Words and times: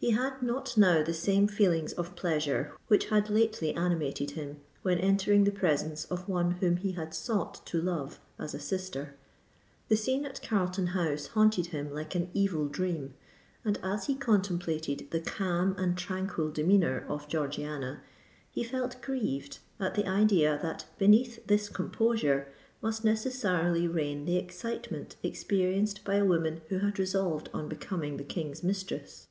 He 0.00 0.10
had 0.10 0.42
not 0.42 0.76
now 0.76 1.04
the 1.04 1.14
same 1.14 1.46
feelings 1.46 1.92
of 1.92 2.16
pleasure 2.16 2.72
which 2.88 3.04
had 3.10 3.30
lately 3.30 3.72
animated 3.74 4.32
him, 4.32 4.56
when 4.82 4.98
entering 4.98 5.44
the 5.44 5.52
presence 5.52 6.04
of 6.06 6.28
one 6.28 6.50
whom 6.58 6.78
he 6.78 6.90
had 6.90 7.14
sought 7.14 7.64
to 7.66 7.80
love 7.80 8.18
as 8.40 8.52
a 8.52 8.58
sister: 8.58 9.14
the 9.86 9.94
scene 9.96 10.26
at 10.26 10.42
Carlton 10.42 10.88
House 10.88 11.28
haunted 11.28 11.66
him 11.66 11.94
like 11.94 12.16
an 12.16 12.28
evil 12.34 12.66
dream;—and 12.66 13.78
as 13.84 14.06
he 14.06 14.16
contemplated 14.16 15.08
the 15.12 15.20
calm 15.20 15.76
and 15.78 15.96
tranquil 15.96 16.50
demeanour 16.50 17.06
of 17.08 17.28
Georgiana, 17.28 18.02
he 18.50 18.64
felt 18.64 19.00
grieved 19.00 19.60
at 19.78 19.94
the 19.94 20.08
idea 20.08 20.58
that 20.60 20.86
beneath 20.98 21.46
this 21.46 21.68
composure 21.68 22.48
must 22.80 23.04
necessarily 23.04 23.86
reign 23.86 24.24
the 24.24 24.38
excitement 24.38 25.14
experienced 25.22 26.02
by 26.02 26.16
a 26.16 26.24
woman 26.24 26.62
who 26.70 26.78
had 26.80 26.98
resolved 26.98 27.48
on 27.54 27.68
becoming 27.68 28.16
the 28.16 28.24
King's 28.24 28.64
mistress. 28.64 29.28